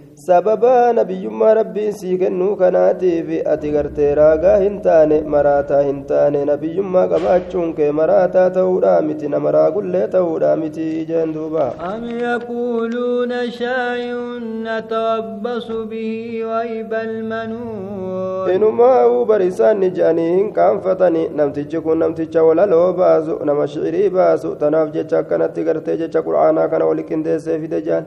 Nabiyyummaa 0.95 1.55
rabbiin 1.55 1.93
sii 1.93 2.19
kennuu 2.19 2.57
kanaatiif 2.57 3.47
ati 3.47 3.71
gartee 3.71 4.15
raagaa 4.15 4.57
hin 4.57 4.81
taane 4.81 5.21
maraataa 5.35 5.83
hin 5.83 6.05
taane 6.05 6.45
nabiyyummaa 6.45 7.09
qabaachuun 7.09 7.75
kee 7.75 7.91
maraataa 8.01 8.51
ta'uudha 8.51 9.03
miti 9.03 9.29
nama 9.29 9.51
raagullee 9.57 10.07
ta'uudha 10.09 10.57
miti 10.57 11.07
jeen 11.07 11.35
duuba 11.35 11.73
أم 11.95 12.05
يقولون 12.05 13.51
شاعر 13.51 14.39
نتربص 14.39 15.69
به 15.91 16.43
ريب 16.45 16.95
المنون 16.95 19.27
bar 19.29 19.43
isaan 19.43 19.81
ni 19.81 19.91
je'anii 19.91 20.37
hin 20.37 20.53
qaanfatani 20.53 21.29
namtichi 21.29 21.81
kun 21.81 21.99
namticha 21.99 22.43
walaloo 22.43 22.93
baasu 22.93 23.41
nama 23.45 23.67
shi'irii 23.67 24.11
baasu 24.11 24.55
tanaaf 24.63 24.93
jecha 24.93 25.19
akkanatti 25.19 25.65
gartee 25.65 25.97
jecha 25.97 26.23
qur'aanaa 26.29 26.69
kana 26.69 26.87
wali 26.91 27.05
qindeessee 27.11 27.59
fide 27.65 27.81
jaan 27.89 28.05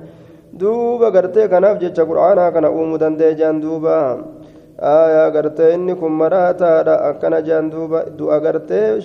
duuba 0.59 1.11
gartee 1.11 1.47
kanaaf 1.47 1.79
jecha 1.81 2.05
qur'aanaa 2.09 2.51
kana 2.55 2.69
uumuu 2.71 2.97
danda'e 3.03 3.33
jaan 3.39 3.61
duuba 3.61 3.95
aayaa 4.91 5.29
gartee 5.35 5.73
inni 5.77 5.95
kun 5.95 6.11
maraataadha 6.21 6.95
akkana 7.09 7.41
jaan 7.47 7.69
duuba 7.73 7.99
du'a 8.19 8.39
gartee 8.45 8.99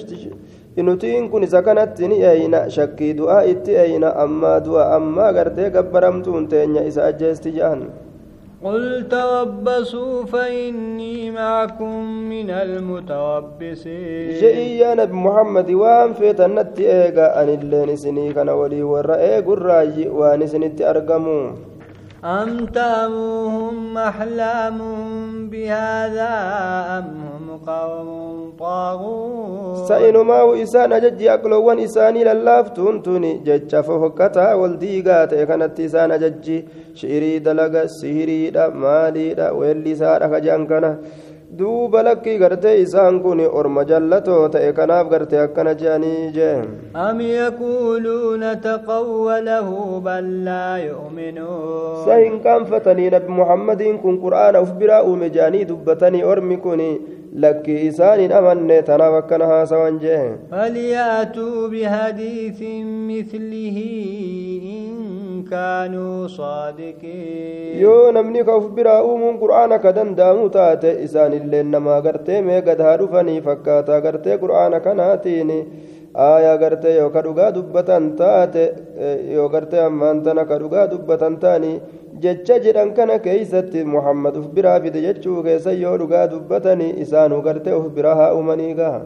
nutiin 0.88 1.28
kun 1.30 1.42
isa 1.44 1.62
kanatti 1.62 2.08
ni 2.08 2.16
eeyna 2.30 2.60
shakkii 2.76 3.12
du'aa 3.18 3.42
itti 3.52 3.76
eeyna 3.84 4.14
ammaa 4.24 4.60
du'a 4.64 4.84
ammaa 4.96 5.32
gartee 5.38 5.70
gabbaramtuun 5.76 6.48
teenya 6.48 6.82
isa 6.90 7.04
ajjeesti 7.10 7.52
jaan 7.58 7.84
قل 8.64 9.08
تربصوا 9.08 10.24
فإني 10.24 11.30
معكم 11.30 12.04
من 12.30 12.50
المتربصين 12.50 14.30
جئي 14.40 14.78
يا 14.78 14.94
نبي 14.94 15.12
محمد 15.12 15.70
وان 15.70 16.12
في 16.14 16.32
تنتي 16.32 16.84
ايقا 17.02 17.42
أن 17.42 17.48
اللي 17.48 17.92
نسني 17.92 18.32
كان 18.32 18.48
ولي 18.48 18.82
ورأي 18.82 19.40
قرأي 19.40 20.08
وان 20.08 20.38
نسني 20.40 20.68
تأرقمون 20.68 21.54
أم 22.24 22.66
تأمرهم 22.66 23.98
أحلام 23.98 24.78
بهذا 25.50 26.32
أم 26.98 27.04
هم 27.04 27.58
قوم 27.66 28.52
طاغون 28.58 29.84
سئن 29.88 30.16
ما 30.16 30.62
إسان 30.62 31.00
جج 31.00 31.20
يقلو 31.20 31.70
إساني 31.70 32.24
لله 32.24 32.62
تنتني 32.62 33.32
جج 33.46 33.80
فهكتا 33.80 34.54
والديقا 34.54 35.24
تيخنت 35.24 35.80
إسان 35.80 36.18
جج 36.22 36.46
شيري 36.94 37.38
دلق 37.38 37.86
سيري 37.86 38.50
دا 38.50 38.68
مالي 38.68 39.34
دا 39.34 39.50
ويلي 39.50 39.94
duuba 41.58 42.00
lakkii 42.06 42.38
gartee 42.40 42.74
isaan 42.82 43.16
kun 43.24 43.40
orma 43.60 43.82
jallatoo 43.90 44.48
ta'e 44.54 44.70
kanaaf 44.78 45.08
gartee 45.12 45.40
akkana 45.46 45.74
je'anii 45.80 46.32
jee 46.36 46.56
أم 46.96 47.20
يقولون 47.20 48.60
تقوله 48.60 49.68
بل 50.04 50.44
لا 50.44 50.76
يؤمنون 50.76 52.04
sahin 52.06 52.40
qaanfatanii 52.44 53.10
nabi 53.14 53.28
muhammadiin 53.40 53.98
kun 54.04 54.16
qur'aana 54.24 54.60
uf 54.64 54.72
biraa 54.80 55.02
uume 55.08 55.28
je'anii 55.36 55.64
dubbatanii 55.68 56.22
ormi 56.34 56.56
kun 56.64 56.80
lakkii 57.44 57.80
isaaniin 57.90 58.32
amanne 58.38 58.82
tanaaf 58.88 59.14
akkana 59.20 59.46
haasawan 59.52 60.00
jee 60.04 60.24
فليأتوا 60.50 61.68
بحديث 61.68 62.60
مثله 63.12 63.76
إن 64.76 64.92
كانوا 65.50 66.26
صادقين 66.28 67.80
yoo 67.82 68.12
namni 68.12 68.44
ka 68.44 68.56
uf 68.60 68.66
biraa 68.76 69.02
uumuun 69.04 69.38
qur'aana 69.42 69.78
ka 69.84 69.92
danda'amu 69.96 70.48
taate 70.56 70.90
isaanillee 71.42 71.62
namaa 71.70 72.00
gartee 72.02 72.42
mee 72.42 72.60
gad 72.62 72.80
haa 72.80 72.96
dhufanii 72.98 73.40
fakkaataa 73.46 74.00
gartee 74.00 74.36
qur'aana 74.42 74.80
kanaatiin 74.80 75.50
aayaa 76.14 76.56
gartee 76.58 76.94
yoo 76.96 77.10
ka 77.10 77.22
dhugaa 77.22 77.50
dubbatan 77.54 78.16
taate 78.16 78.64
yoo 79.34 79.48
gartee 79.48 79.80
ammaan 79.80 80.22
tana 80.22 80.44
ka 80.44 80.58
dhugaa 80.58 80.86
dubbatan 80.90 81.36
taanii 81.38 81.80
jecha 82.24 82.58
jedhan 82.64 82.92
kana 82.94 83.18
keeysatti 83.18 83.84
muhammad 83.84 84.36
uf 84.36 84.46
biraa 84.54 84.78
fide 84.84 85.00
jechuu 85.06 85.42
keessa 85.42 85.72
yoo 85.72 85.96
dhugaa 85.98 86.26
dubbatanii 86.34 86.90
isaanuu 87.04 87.42
gartee 87.42 87.74
uf 87.80 87.88
bira 87.96 88.14
haa 88.20 88.32
uumanii 88.34 88.74
gaha 88.74 89.00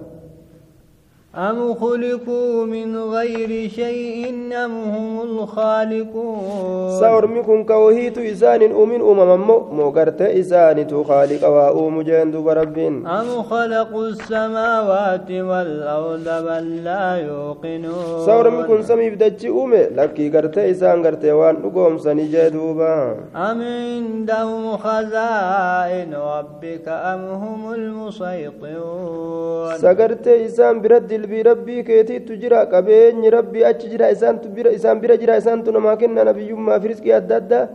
أم 1.37 1.75
خلقوا 1.75 2.67
من 2.67 2.97
غير 2.97 3.69
شيء 3.69 4.29
أم 4.65 4.73
هم 4.73 5.21
الخالقون 5.23 6.91
سأرمكم 7.01 7.65
كوهيت 7.65 8.19
إسان 8.19 8.63
أمين 8.63 9.01
أمم 9.01 9.47
موغرت 9.77 10.23
إسان 10.23 11.05
خالق 11.05 11.49
وأوم 11.49 12.03
جند 12.03 12.37
ربين 12.37 13.07
أم 13.07 13.43
خلقوا 13.43 14.09
السماوات 14.09 15.31
والأرض 15.31 16.25
بل 16.47 16.85
لا 16.85 17.17
يوقنون 17.17 18.27
سأرمكم 18.27 18.83
سمي 18.83 19.11
بدج 19.11 19.47
أومي 19.47 19.83
لكي 19.97 20.31
غرت 20.31 20.59
إسان 20.59 21.07
غرت 21.07 21.25
وان 21.25 21.55
نقوم 21.55 21.99
سنجدوبا 21.99 23.17
أم 23.37 23.63
عندهم 23.63 24.77
خزائن 24.77 26.15
ربك 26.15 26.89
أم 26.89 27.21
هم 27.21 27.75
المسيطرون 27.75 29.77
سغرت 29.79 30.29
إسان 30.29 30.81
برد 30.81 31.26
qalbii 31.27 31.43
rabbii 31.43 31.85
keetiittu 31.85 32.37
jira 32.43 32.67
qabeenyi 32.71 33.31
rabbii 33.31 33.65
achi 33.71 33.91
jira 33.91 34.11
isaan 34.11 35.01
bira 35.03 35.17
jira 35.23 35.37
isaantu 35.37 35.73
namaa 35.73 35.97
kenna 35.97 36.25
nabiyyummaa 36.25 36.81
fi 36.81 36.89
rizqii 36.89 37.15
adda 37.21 37.37
addaa 37.43 37.69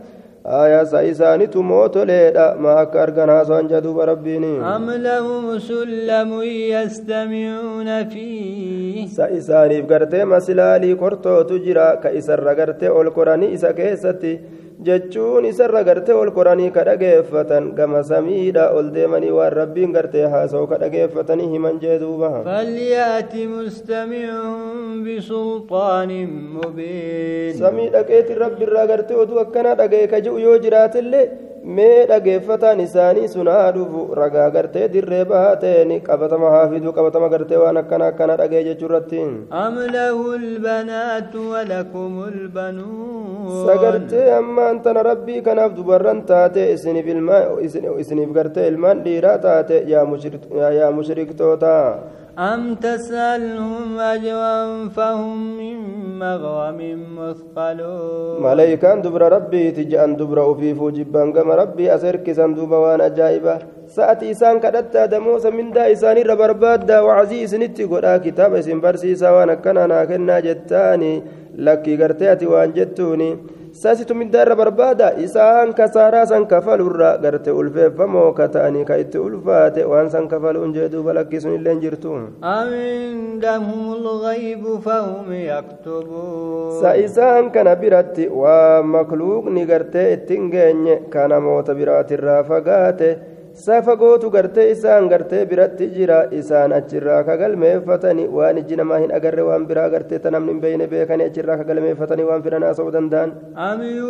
آية 0.46 0.82
إسانت 0.82 1.56
موتوليدا 1.56 2.54
ما 2.54 2.82
أكا 2.82 3.02
أرغنا 3.02 3.44
سوان 3.44 3.66
جدوب 3.66 4.00
ربيني 4.00 4.60
أم 4.76 4.90
لهم 4.90 5.58
سلم 5.58 6.42
يستمعون 6.42 8.08
فيه 8.08 9.06
سإساني 9.06 9.82
فقرتي 9.82 10.24
مسلالي 10.24 10.94
كورتو 10.94 11.42
تجرا 11.42 11.94
كإسر 11.94 12.42
رقرتي 12.42 12.88
أول 12.88 13.08
إسا 13.54 13.70
كيستي 13.72 14.40
jechuun 14.86 15.44
isarra 15.50 15.82
gartee 15.88 16.14
ol 16.22 16.30
koranii 16.38 16.70
ka 16.76 16.82
dhageeffatan 16.88 17.68
gama 17.78 18.00
samiidha 18.10 18.64
ol 18.78 18.90
deemanii 18.96 19.30
waan 19.38 19.52
rabbiin 19.60 19.92
gartee 19.96 20.26
haasa'u 20.34 20.66
ka 20.72 20.78
dhageeffatanii 20.82 21.48
himan 21.54 21.78
jee 21.84 21.98
duuba 22.02 22.30
falyaati 22.48 23.46
mustamicuhum 23.54 25.04
bisulxaanin 25.06 26.30
mubiin 26.56 27.54
samii 27.62 27.88
dhaqeetiin 27.96 28.38
rabbiirraa 28.44 28.86
gartee 28.92 29.16
oduu 29.24 29.38
akkanaa 29.44 29.74
dhaga'e 29.82 30.06
ka 30.14 30.20
ji'u 30.26 30.38
yoo 30.46 30.58
jiraatillee 30.66 31.24
mee 31.64 32.06
dhageeffataan 32.10 32.80
isaanii 32.80 33.28
sun 33.28 33.46
haa 33.48 33.72
dhufu. 33.76 34.04
Ragaa 34.20 34.50
gartee 34.50 34.88
dirree 34.92 35.24
bahaa 35.24 35.56
ta'een 35.64 35.92
qabatama 36.08 36.50
haafiduu 36.54 36.92
qabatama 36.98 37.28
gartee 37.34 37.56
waan 37.64 37.76
akkana 37.82 38.06
akkana 38.12 38.36
dhagee 38.40 38.62
jechuu 38.68 38.88
irratti. 38.90 39.20
Am 39.50 39.76
lahu 39.96 40.24
lbanaatu 40.46 41.50
walakum 41.52 42.16
lbanuun 42.38 43.66
sagartee 43.66 44.26
ammaan 44.38 44.82
tana 44.86 45.02
rabbii 45.10 45.42
kanaaf 45.50 45.76
dubarran 45.76 46.22
taate 46.32 46.62
isiniif 46.72 48.32
gartee 48.38 48.66
ilmaan 48.72 49.04
dhiiraa 49.04 49.38
taate 49.46 49.84
yaa 49.92 50.90
mushriktoota 50.98 51.72
أم 52.38 52.74
تسألهم 52.74 53.98
أجرا 53.98 54.88
فهم 54.88 55.56
من 55.56 55.78
مغرم 56.18 56.80
مثقلون 57.16 58.42
ملائكان 58.42 59.02
دبر 59.02 59.22
ربي 59.32 59.70
تجأن 59.70 60.16
دبر 60.16 60.54
في 60.54 60.74
فوجبان 60.74 61.32
كما 61.32 61.54
ربي 61.54 61.94
أسرك 61.94 62.32
سندوب 62.32 62.70
وأنا 62.70 63.08
جائبة 63.08 63.58
سأتي 63.86 64.30
إسان 64.30 64.60
كدتا 64.60 65.06
دموس 65.06 65.46
من 65.46 65.70
دا 65.72 65.92
إسان 65.92 66.16
ربرباد 66.30 66.86
دا 66.86 67.00
وعزي 67.00 67.44
إسنتي 67.44 67.84
قرآ 67.84 68.16
كتاب 68.16 68.54
إسن 68.54 68.80
برسيسا 68.80 69.30
وانا 69.30 69.54
كنا 69.54 69.86
ناكنا 69.86 70.40
جتاني 70.40 71.22
لكي 71.56 71.96
قرتياتي 72.00 72.46
وان 72.46 72.72
جتوني 72.72 73.30
saasitu 73.72 74.14
middaarra 74.14 74.54
barbaada 74.56 75.06
isaan 75.24 75.72
kasaaraa 75.78 76.26
san 76.30 76.44
kafalurra 76.46 77.10
garte 77.22 77.48
ulfeeffamoo 77.60 78.32
ka 78.38 78.46
ta'anii 78.54 78.84
ka 78.90 78.98
itti 79.02 79.18
ulfaate 79.18 79.80
waan 79.92 80.10
san 80.14 80.28
kafaluun 80.32 80.74
jee 80.76 80.88
duuba 80.92 81.12
lakkisuun 81.18 81.54
illee 81.58 81.76
jirtu 81.84 82.12
sa 86.82 86.90
isaan 87.06 87.50
kana 87.54 87.74
biratti 87.82 88.28
waa 88.42 88.82
makluuqni 88.94 89.64
gartee 89.70 90.06
ittiin 90.16 90.50
geenye 90.54 90.96
ka 91.14 91.28
namoota 91.32 91.74
biraatirraa 91.80 92.42
fagaate 92.50 93.08
safa 93.54 93.96
gootu 93.96 94.30
gartee 94.30 94.70
isaan 94.70 95.08
gartee 95.08 95.44
biratti 95.46 95.88
jira 95.96 96.18
isaan 96.40 96.72
achirraa 96.72 97.22
kagalmeeffatanii 97.24 98.28
waan 98.36 98.58
ijji 98.62 98.76
namaa 98.80 98.98
hin 99.02 99.12
agarre 99.18 99.42
waan 99.48 99.66
biraa 99.70 99.88
gartee 99.94 100.18
ta 100.18 100.30
namni 100.34 100.52
hin 100.52 100.60
beeyne 100.64 100.86
beekanii 100.92 101.26
achirraa 101.30 101.56
kagalmeeffatanii 101.62 102.28
waan 102.30 102.42
fidan 102.46 102.62
haasa'uu 102.68 102.92
danda'an 102.98 103.32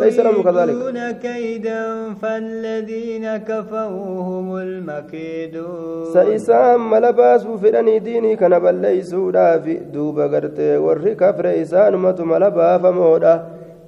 ليس 0.02 0.18
لهم 0.20 0.42
كذلك 0.42 1.18
كيدا 1.22 2.14
فالذين 2.22 3.36
كفروا 3.36 4.22
هم 4.22 4.56
المكيدون 4.56 6.12
سيسام 6.12 6.90
ملباس 6.90 7.46
فدني 7.46 7.98
ديني 7.98 8.36
كان 8.36 8.58
بل 8.58 8.74
ليسوا 8.74 9.32
دافي 9.32 9.74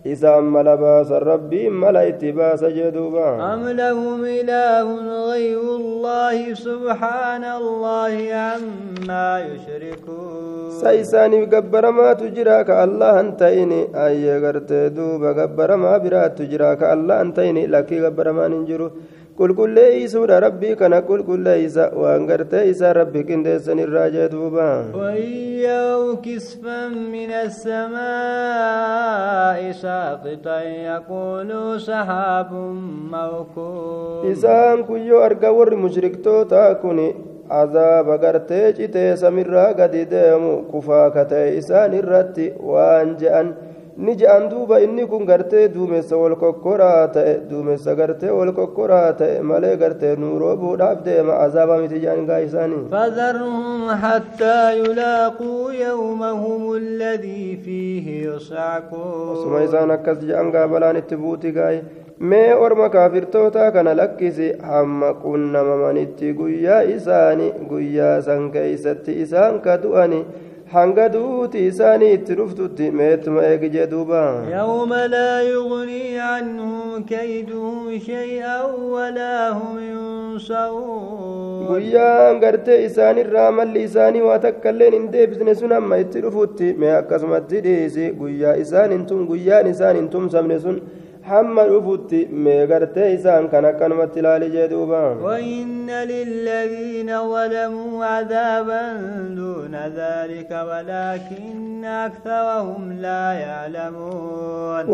دوبا 0.04 0.12
isaan 0.12 0.44
mala 0.44 0.76
baasan 0.76 1.22
rabbiin 1.22 1.72
mala 1.72 2.04
itti 2.04 2.32
baasa 2.36 2.68
jeduuba 2.68 3.40
am 3.40 3.64
lahum 3.72 4.20
ilaahun 4.20 5.06
gayru 5.30 5.80
llaahi 6.04 6.52
subhaana 6.52 7.56
allaahi 7.60 8.28
ammaa 8.32 9.40
yushrikuun 9.48 10.76
sa 10.80 10.92
isaaniif 10.92 11.48
gabbaramaatu 11.48 12.28
jira 12.36 12.60
ka 12.68 12.84
allah 12.84 13.16
han 13.16 13.32
ta'ini 13.40 13.80
ayyee 14.06 14.40
gartee 14.44 14.92
duuba 14.92 15.32
gabbaramaa 15.40 15.96
biraattu 16.04 16.50
jira 16.52 16.76
ka 16.76 16.92
allah 16.94 17.24
han 17.24 17.32
ta'ini 17.32 17.64
lakkii 17.74 18.04
gabbaramaan 18.04 18.52
hin 18.52 18.64
jiru 18.68 18.92
qulqulleeysuudha 19.38 20.36
rabbii 20.46 20.74
kana 20.80 20.98
qulqulleeysa 21.08 21.84
waan 22.02 22.26
gartee 22.30 22.64
isaa 22.72 22.92
rabbi 23.00 23.20
qindeessan 23.30 23.78
irraa 23.84 24.08
jee 24.16 24.28
duuba 24.34 24.68
ويروا 24.94 26.14
كسفا 26.22 26.88
من 26.88 27.30
السماء 28.44 29.60
ساقطا 29.72 30.60
يقولوا 30.62 31.78
سحاب 31.78 32.50
موكوم 33.14 34.30
إسان 34.32 34.84
كيو 34.84 35.24
أرقى 35.24 35.54
ور 35.56 35.74
مشركتوتا 35.76 36.72
كوني 36.72 37.14
عذاب 37.50 38.20
gartee 38.20 38.72
citee 38.76 39.16
samirraa 39.16 39.72
gadi 39.72 40.04
deemu 40.10 40.62
kufaa 40.70 41.10
katee 41.10 41.56
isaan 41.58 41.92
irratti 41.94 42.52
waan 42.72 43.16
je'an 43.20 43.54
ni 43.96 44.14
je'an 44.20 44.48
duuba 44.50 44.80
inni 44.80 45.06
kun 45.06 45.24
gartee 45.26 45.68
duumessa 45.74 46.16
wal 46.18 46.34
kokkoraa 46.36 47.08
ta'e 47.14 47.34
duumessa 47.50 47.94
gartee 47.94 48.30
wal 48.30 48.50
kokkoraa 48.52 49.12
ta'e 49.20 49.40
malee 49.50 49.76
gartee 49.82 50.16
nuuroo 50.22 50.56
buudhaaf 50.62 51.04
deema 51.04 51.34
azaaba 51.46 51.76
miti 51.82 52.00
je'an 52.04 52.26
gaa 52.26 52.40
isaanii 52.48 52.82
فذرهم 52.90 53.90
حتى 54.02 54.78
يلاقوا 54.78 55.72
يومهم 55.72 56.72
الذي 56.74 57.56
فيه 57.64 58.06
يصعقون 58.28 59.36
osuma 59.36 59.62
isaan 59.66 59.90
akkas 59.90 60.18
je'an 60.26 60.50
gaa 60.50 60.66
balaan 60.68 60.96
itti 60.96 61.16
buuti 61.16 61.52
gaaye 61.52 61.82
mee 62.18 62.54
orma 62.54 62.88
kaafirtoota 62.90 63.70
kana 63.72 63.94
lakkisi 63.94 64.48
hamma 64.70 65.14
qunnamamanitti 65.24 66.32
guyyaa 66.40 66.82
isaanii 66.96 67.52
guyyaa 67.70 68.22
san 68.26 68.50
keeysatti 68.50 69.12
isaan 69.24 69.60
ka 69.64 69.78
du'ani 69.82 70.20
hanga 70.74 71.04
duuti 71.14 71.58
isaanii 71.70 72.12
itti 72.16 72.34
dhuftutti 72.38 72.90
meetuma 73.00 73.40
eegi 73.50 73.68
jee 73.74 73.86
duuba 73.92 74.22
يوم 74.58 74.92
لا 74.94 75.40
يغني 75.42 76.18
عنهم 76.18 77.04
كيدهم 77.04 77.98
شيئا 77.98 78.62
ولا 78.94 79.50
هم 79.58 79.76
ينصرون 79.92 81.66
guyyaan 81.68 82.40
gartee 82.40 82.78
isaanirraa 82.86 83.50
malli 83.58 83.82
isaanii 83.88 84.20
waa 84.28 84.38
takkailleen 84.46 84.92
hin 84.98 85.06
deebisne 85.12 85.54
sun 85.60 85.72
amma 85.78 85.96
itti 86.04 86.20
dhufutti 86.24 86.72
mee 86.82 86.92
akkasumatti 87.00 87.60
dhiisi 87.66 88.10
guyyaa 88.20 88.56
isaan 88.64 88.90
hin 88.96 89.06
tum 89.10 89.26
guyyaan 89.30 89.66
isaan 89.74 89.96
hin 90.00 90.08
tumsamne 90.14 90.58
sun 90.64 90.76
hamma 91.28 91.62
dhufutti 91.68 92.18
mee 92.44 92.66
gartee 92.70 93.08
isaan 93.16 93.48
kan 93.52 93.64
akkanumatti 93.70 94.18
ilaali 94.20 94.50
jee 94.54 94.68
duuba 94.72 95.00
وإن 95.24 95.90
للذين 95.90 97.10
ظلموا 97.32 98.04
عذابا 98.04 98.82
دون 99.36 99.74
ذلك 99.96 100.50
ولكن 100.70 101.84
أكثرهم 101.84 102.92
لا 102.92 103.32
يعلمون 103.32 104.84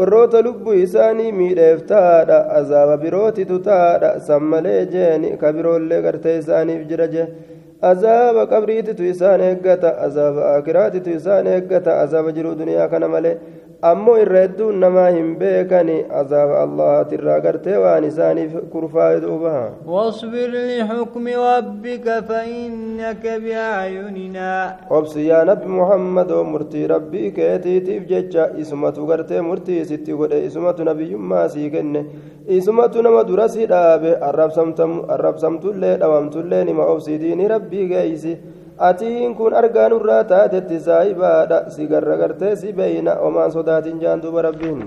miidheef 1.33 1.87
taadha 1.87 2.38
azaaba 2.59 2.97
birootitu 2.97 3.59
taadha 3.59 4.21
san 4.21 4.43
malee 4.43 4.87
jeeni 4.87 5.37
ka 5.40 5.53
biroollee 5.53 6.03
gartee 6.03 6.38
isaaniif 6.38 6.83
jira 6.90 7.07
je 7.14 7.25
azaaba 7.90 8.47
qabriititu 8.53 9.03
isaan 9.12 9.40
eeggata 9.40 9.90
azaaba 10.07 10.43
akiraatitu 10.59 11.11
isaan 11.19 11.47
eeggata 11.47 11.90
azaaba 12.05 12.33
jiruu 12.37 12.55
duniyaa 12.61 12.88
kana 12.95 13.09
malee 13.14 13.37
ammoo 13.88 14.14
irra 14.23 14.40
hedduun 14.45 14.77
namaa 14.85 15.07
hin 15.14 15.29
beekani 15.40 15.95
azaaba 16.21 16.57
allahatirraa 16.64 17.37
gartee 17.47 17.77
waan 17.85 18.05
isaaniif 18.09 18.53
kurfaa'e 18.73 19.21
duuba 19.25 19.53
واصبر 19.87 20.51
لحكم 20.71 21.25
ربك 21.29 22.07
فإنك 22.29 23.25
بأعيننا 23.45 24.51
obsi 24.99 25.27
yaa 25.29 25.45
nabi 25.45 25.66
muhammad 25.79 26.31
oo 26.31 26.45
murtii 26.45 26.87
rabbii 26.93 27.31
keetiitiif 27.38 28.03
jecha 28.12 28.51
isumatu 28.62 29.07
gartee 29.07 29.40
murtii 29.49 29.85
sitti 29.85 30.12
godhe 30.12 30.45
isumatu 30.49 30.85
nabiyyummaa 30.85 31.49
sii 31.49 31.71
kenne 31.71 32.05
isumatu 32.49 33.03
nama 33.03 33.25
dura 33.25 33.49
si 33.49 33.66
dhaabe 33.66 34.12
arrabsamtullee 35.16 35.97
dhawamtullee 36.03 36.64
nima 36.64 36.85
obsidiini 36.95 37.49
rabbii 37.49 37.88
geeysi 37.95 38.37
atiin 38.88 39.35
kun 39.38 39.53
argaan 39.61 39.93
irraa 39.99 40.25
taatetti 40.33 40.79
saahibaadha 40.88 41.59
si 41.75 41.87
garra 41.93 42.16
gartee 42.23 42.57
si 42.57 42.73
beeyna 42.73 43.12
omaan 43.29 43.53
sodaatin 43.57 44.01
jaan 44.05 44.23
duba 44.23 44.43
rabbiin 44.49 44.81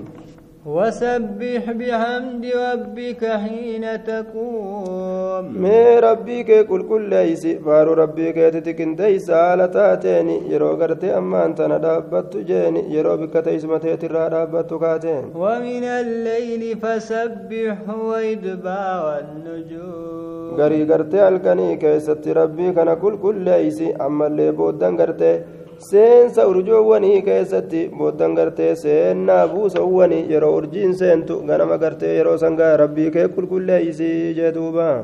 وسبح 0.66 1.62
بحمد 1.80 2.44
ربك 2.46 3.22
حين 3.24 3.84
تقوم 4.04 5.44
mee 5.64 6.00
rabbii 6.00 6.44
kee 6.48 6.62
qulqulleeysi 6.70 7.50
faaruu 7.64 7.94
rabbii 8.02 8.32
keetiti 8.38 8.72
qindeeysa 8.78 9.34
haala 9.40 9.66
taateeni 9.76 10.36
yeroo 10.52 10.72
gartee 10.82 11.12
ammaan 11.20 11.54
tana 11.58 11.78
dhaabbattu 11.84 12.42
jeeni 12.50 12.84
yeroo 12.96 13.16
bikka 13.22 13.42
teeysuma 13.48 13.78
teetirraa 13.84 14.28
dhaabbattu 14.34 14.78
kaateen 14.84 15.24
ومن 15.44 15.84
الليل 15.84 16.62
فسبحه 16.82 17.86
وإدبار 18.10 19.04
النجوم 19.24 20.56
garii 20.60 20.84
gartee 20.92 21.20
halkanii 21.26 21.76
keessatti 21.84 22.34
rabbii 22.40 22.72
kana 22.78 22.94
qulqulleeysi 23.04 23.86
ammallee 24.06 24.52
booddan 24.58 24.96
gartee 25.00 25.36
seensa 25.90 26.46
urjoowwanii 26.50 27.22
keessatti 27.28 27.80
booddan 27.98 28.34
gartee 28.38 28.70
seennaa 28.84 29.42
buusawwanii 29.54 30.22
yeroo 30.32 30.54
urjiin 30.60 30.94
seentu 31.00 31.34
ganama 31.50 31.76
gartee 31.82 32.14
yeroo 32.18 32.36
sangaa 32.44 32.76
rabbii 32.82 33.10
kee 33.16 33.26
qulqulleeysi 33.36 34.08
jee 34.38 34.52
duubaa 34.56 34.96